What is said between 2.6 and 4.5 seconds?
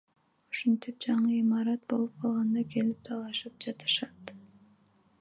келип талашып жатышат.